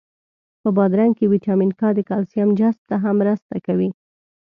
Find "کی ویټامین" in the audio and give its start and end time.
1.17-1.71